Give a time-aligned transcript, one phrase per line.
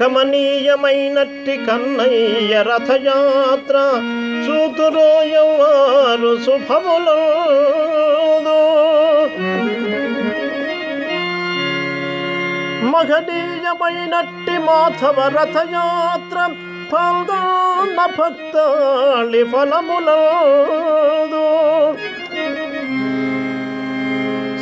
[0.00, 3.76] కమనీయమైనట్టి కన్నయ్య రథయాత్ర
[4.46, 7.18] చూతురో ఎవ్వారు శుభములో
[13.26, 16.38] మగనీయమైనట్టి మాధవ రథయాత్ర
[16.92, 21.46] పాల్గొన్న భక్తాళి ఫలములదు.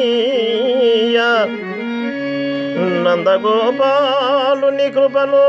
[3.04, 5.46] నందగోపాలుని కృపను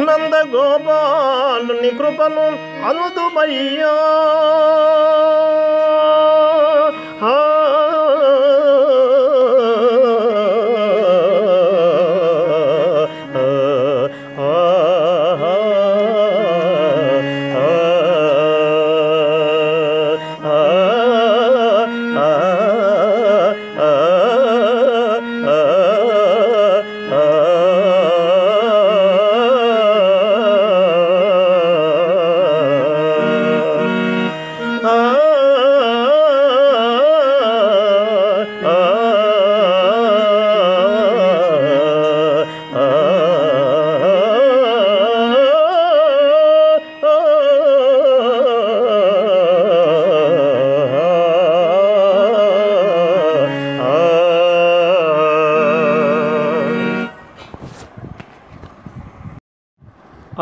[0.00, 2.46] నందగోపాలుని కృపను
[2.88, 3.94] అనుదుమయ్యా.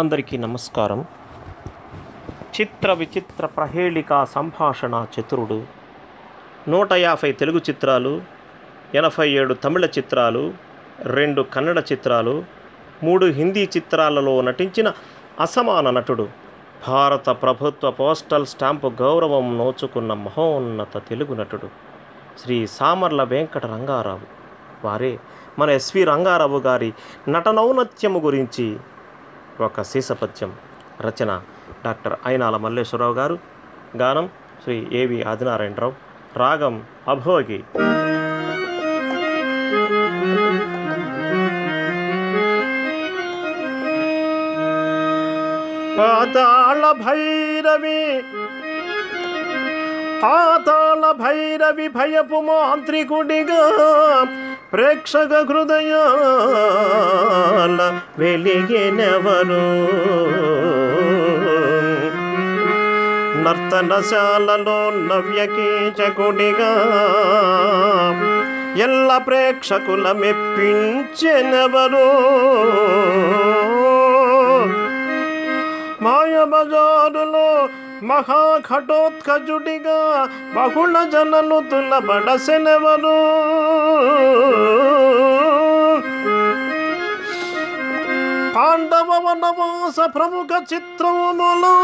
[0.02, 1.04] అందరికీ నమస్కారం.
[2.54, 5.62] చిత్ర విచిత్ర ప్రహేళిక సంభాషణ చతురుడు
[6.68, 8.22] నూట యాభై తెలుగు చిత్రాలు
[8.94, 10.54] ఎనభై ఏడు తమిళ చిత్రాలు
[11.00, 12.44] రెండు కన్నడ చిత్రాలు
[13.02, 14.92] మూడు హిందీ చిత్రాలలో నటించిన
[15.40, 16.28] అసమాన నటుడు
[16.88, 21.68] భారత ప్రభుత్వ పోస్టల్ స్టాంపు గౌరవం నోచుకున్న మహోన్నత తెలుగు నటుడు
[22.38, 24.26] శ్రీ సామర్ల వెంకట రంగారావు
[24.84, 25.18] వారే
[25.58, 26.92] మన ఎస్వి రంగారావు గారి
[27.28, 28.76] నటనౌన్నత్యము గురించి
[29.60, 30.52] ఒక శీసపద్యం
[31.00, 31.40] రచన
[31.84, 33.38] డాక్టర్ అయినాల మల్లేశ్వరరావు గారు.
[33.96, 34.30] గానం
[34.62, 35.92] శ్రీ ఏవి ఆదినారాయణరావు.
[36.36, 37.64] రాగం అభోగి.
[45.98, 48.24] పాతాళ భైరవి
[50.22, 53.62] పాతాళ భైరవి భయపు మాంత్రికుడిగా
[54.72, 56.00] ప్రేక్షక హృదయాల
[58.18, 59.64] వెలిగినెవరు.
[63.42, 64.78] నర్తనశాలలో
[65.10, 66.72] నవ్యకీచకుడిగా
[68.76, 72.06] ఎల్ల ప్రేక్షకుల మెప్పించెనెవరు.
[78.02, 79.98] మహాఘటోత్కజుడిగా
[80.56, 83.18] బహుళ జనను తులబడసెనెవరు?
[88.56, 91.74] పాండవ వనవాస ప్రముఖ చిత్రములో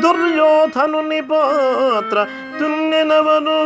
[0.00, 2.26] దుర్యోధనుని పాత్ర
[2.58, 3.58] తున్నెనవరు?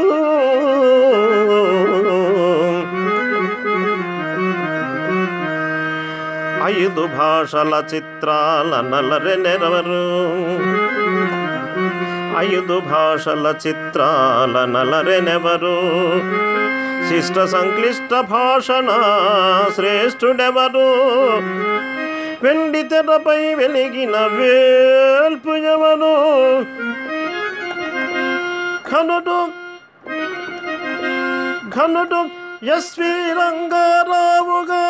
[6.68, 10.02] ఐదు భాషల చిత్రాల నలరెనెరవరు
[12.36, 15.78] ఐదు భాషల చిత్రాల నలరెనెవరు?
[17.08, 18.88] శిష్ట సంక్లిష్ట భాషణ
[19.74, 20.90] శ్రేష్ఠుడెవరు?
[22.42, 26.62] వెండి తెరపై వెలిగిన వేల్పు ఎవరు?
[28.90, 29.48] ఘనుడు
[31.70, 32.20] ఘనుడు
[32.64, 34.84] ఎస్వి రంగారావుగా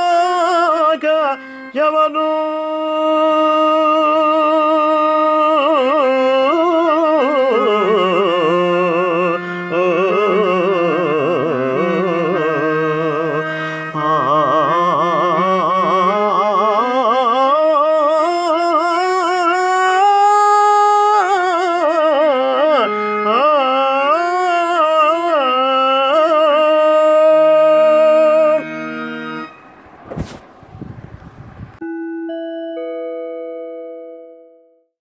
[1.75, 2.68] ఎవరు?